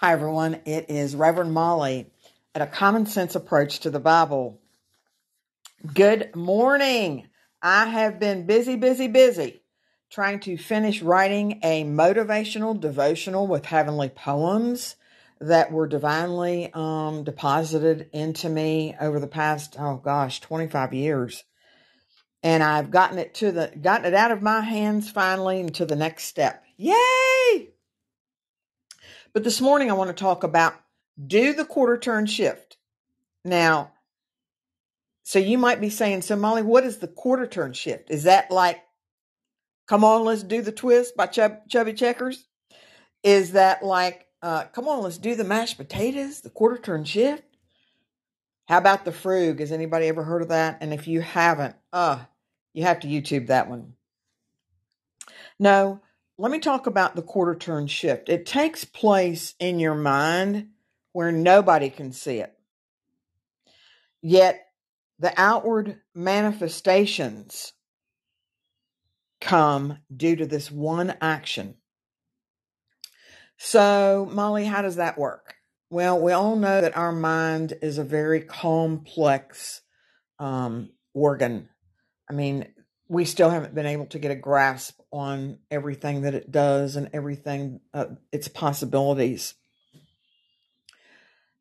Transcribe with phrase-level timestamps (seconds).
[0.00, 0.60] Hi, everyone.
[0.64, 2.12] It is Reverend Molly
[2.54, 4.60] at a common sense approach to the Bible.
[5.92, 7.26] Good morning.
[7.60, 9.60] I have been busy, busy, busy
[10.08, 14.94] trying to finish writing a motivational devotional with heavenly poems
[15.40, 21.42] that were divinely um, deposited into me over the past, oh gosh, 25 years.
[22.44, 25.84] And I've gotten it to the, gotten it out of my hands finally and to
[25.84, 26.62] the next step.
[26.76, 27.72] Yay!
[29.38, 30.74] But this morning I want to talk about
[31.24, 32.76] do the quarter turn shift.
[33.44, 33.92] Now,
[35.22, 38.10] so you might be saying, so Molly, what is the quarter turn shift?
[38.10, 38.80] Is that like,
[39.86, 42.48] come on, let's do the twist by Chub- Chubby Checkers?
[43.22, 47.44] Is that like, uh, come on, let's do the mashed potatoes, the quarter turn shift?
[48.66, 49.60] How about the frug?
[49.60, 50.78] Has anybody ever heard of that?
[50.80, 52.24] And if you haven't, uh,
[52.74, 53.92] you have to YouTube that one.
[55.60, 56.00] No,
[56.38, 58.28] let me talk about the quarter turn shift.
[58.28, 60.68] It takes place in your mind
[61.12, 62.54] where nobody can see it.
[64.22, 64.66] Yet
[65.18, 67.72] the outward manifestations
[69.40, 71.76] come due to this one action.
[73.58, 75.54] So, Molly, how does that work?
[75.90, 79.82] Well, we all know that our mind is a very complex
[80.38, 81.68] um, organ.
[82.30, 82.68] I mean,
[83.08, 87.08] we still haven't been able to get a grasp on everything that it does and
[87.12, 89.54] everything uh, its possibilities.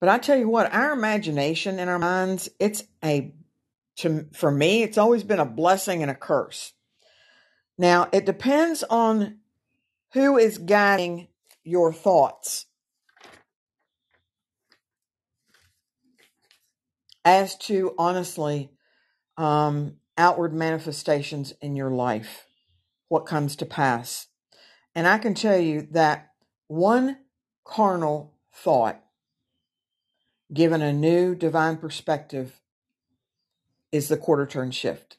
[0.00, 3.32] But i tell you what our imagination and our minds it's a
[3.96, 6.72] to for me it's always been a blessing and a curse.
[7.78, 9.38] Now it depends on
[10.12, 11.28] who is guiding
[11.62, 12.66] your thoughts.
[17.24, 18.70] As to honestly
[19.36, 22.46] um, outward manifestations in your life,
[23.08, 24.26] what comes to pass.
[24.94, 26.30] And I can tell you that
[26.68, 27.18] one
[27.64, 29.02] carnal thought,
[30.52, 32.60] given a new divine perspective,
[33.92, 35.18] is the quarter turn shift.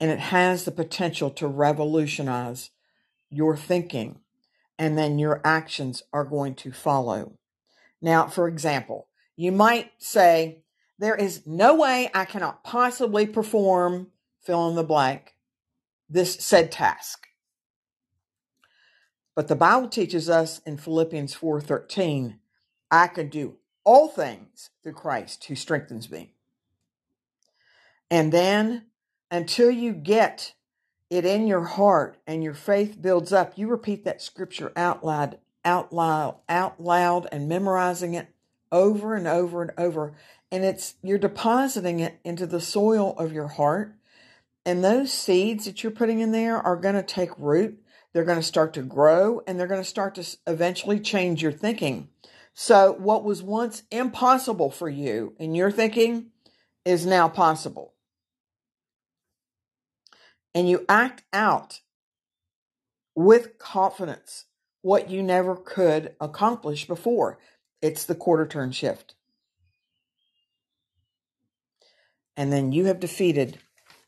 [0.00, 2.70] And it has the potential to revolutionize
[3.30, 4.20] your thinking,
[4.78, 7.38] and then your actions are going to follow.
[8.00, 10.62] Now, for example, you might say,
[10.98, 14.08] There is no way I cannot possibly perform
[14.40, 15.34] fill in the blank,
[16.08, 17.28] this said task.
[19.34, 22.40] But the Bible teaches us in Philippians 4:13,
[22.90, 26.32] I can do all things through Christ who strengthens me.
[28.10, 28.86] And then
[29.30, 30.54] until you get
[31.10, 35.38] it in your heart and your faith builds up, you repeat that scripture out loud,
[35.64, 38.28] out loud, out loud and memorizing it
[38.72, 40.14] over and over and over.
[40.50, 43.94] And it's you're depositing it into the soil of your heart
[44.68, 47.82] and those seeds that you're putting in there are going to take root.
[48.12, 51.52] They're going to start to grow and they're going to start to eventually change your
[51.52, 52.10] thinking.
[52.52, 56.32] So, what was once impossible for you in your thinking
[56.84, 57.94] is now possible.
[60.54, 61.80] And you act out
[63.14, 64.44] with confidence
[64.82, 67.38] what you never could accomplish before.
[67.80, 69.14] It's the quarter turn shift.
[72.38, 73.58] And then you have defeated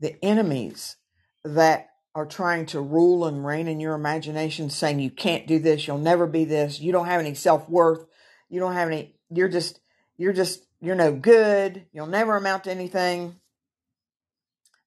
[0.00, 0.96] the enemies
[1.44, 5.86] that are trying to rule and reign in your imagination, saying you can't do this,
[5.86, 8.06] you'll never be this, you don't have any self worth,
[8.48, 9.78] you don't have any, you're just,
[10.16, 13.34] you're just, you're no good, you'll never amount to anything.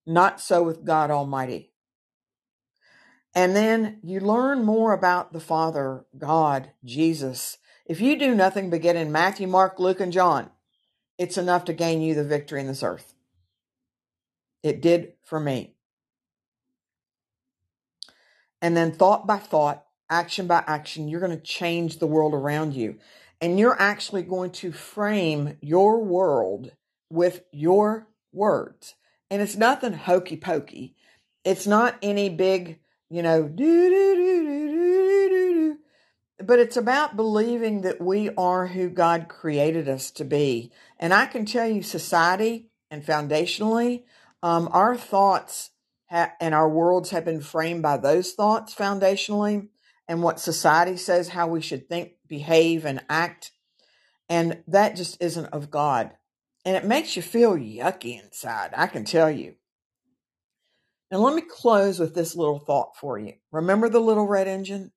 [0.03, 1.71] Not so with God Almighty.
[3.35, 7.59] And then you learn more about the Father, God, Jesus.
[7.85, 10.49] If you do nothing but get in Matthew, Mark, Luke, and John,
[11.19, 13.13] it's enough to gain you the victory in this earth.
[14.63, 15.73] It did for me.
[18.61, 22.73] And then thought by thought, action by action, you're going to change the world around
[22.73, 22.97] you.
[23.39, 26.71] And you're actually going to frame your world
[27.09, 28.95] with your words.
[29.29, 30.95] And it's nothing hokey pokey.
[31.43, 32.79] It's not any big,
[33.09, 35.77] you know, do, do, do, do, do, do, do.
[36.43, 40.71] But it's about believing that we are who God created us to be.
[40.99, 44.03] And I can tell you, society and foundationally,
[44.43, 45.71] um, our thoughts
[46.09, 49.67] ha- and our worlds have been framed by those thoughts foundationally
[50.07, 53.51] and what society says how we should think, behave, and act.
[54.29, 56.11] And that just isn't of God.
[56.65, 59.55] And it makes you feel yucky inside, I can tell you.
[61.11, 63.33] Now, let me close with this little thought for you.
[63.51, 64.91] Remember the little red engine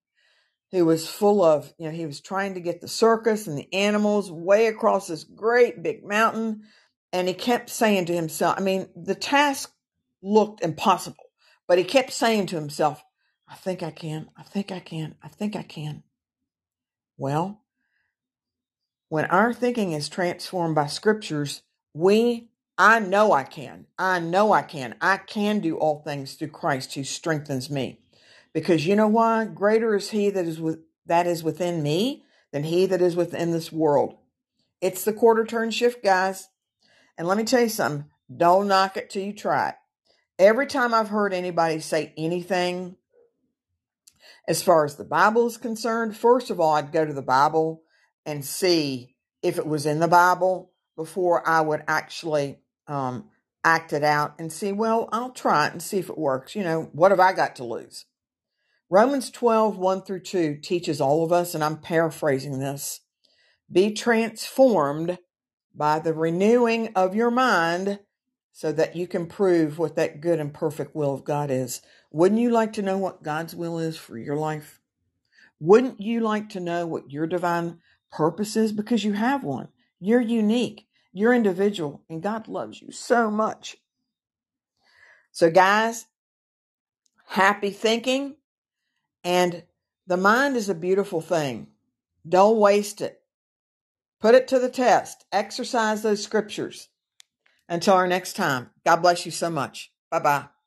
[0.72, 3.72] who was full of, you know, he was trying to get the circus and the
[3.72, 6.62] animals way across this great big mountain
[7.12, 9.72] and he kept saying to himself, I mean, the task
[10.22, 11.30] looked impossible,
[11.66, 13.02] but he kept saying to himself,
[13.48, 16.02] I think I can, I think I can, I think I can.
[17.16, 17.62] Well,
[19.08, 21.62] when our thinking is transformed by scriptures,
[21.92, 23.88] we I know I can.
[23.98, 24.94] I know I can.
[25.02, 28.00] I can do all things through Christ who strengthens me.
[28.54, 29.44] Because you know why?
[29.44, 33.50] Greater is he that is with that is within me than he that is within
[33.50, 34.16] this world.
[34.80, 36.48] It's the quarter turn shift, guys.
[37.20, 38.06] And let me tell you something.
[38.34, 39.75] Don't knock it till you try it.
[40.38, 42.96] Every time I've heard anybody say anything
[44.49, 47.82] as far as the Bible is concerned, first of all, I'd go to the Bible
[48.25, 53.28] and see if it was in the Bible before I would actually um,
[53.62, 56.56] act it out and see, well, I'll try it and see if it works.
[56.56, 58.06] You know, what have I got to lose?
[58.88, 63.02] Romans 12, 1 through 2 teaches all of us, and I'm paraphrasing this
[63.70, 65.19] be transformed
[65.75, 68.00] by the renewing of your mind
[68.52, 71.81] so that you can prove what that good and perfect will of God is.
[72.11, 74.81] Wouldn't you like to know what God's will is for your life?
[75.61, 77.78] Wouldn't you like to know what your divine
[78.11, 78.72] purpose is?
[78.72, 79.69] Because you have one.
[80.00, 80.87] You're unique.
[81.12, 83.76] You're individual and God loves you so much.
[85.32, 86.06] So guys,
[87.26, 88.37] happy thinking
[89.23, 89.62] and
[90.06, 91.69] the mind is a beautiful thing.
[92.28, 93.19] Don't waste it.
[94.20, 95.25] Put it to the test.
[95.32, 96.88] Exercise those scriptures.
[97.69, 99.93] Until our next time, God bless you so much.
[100.11, 100.59] Bye bye.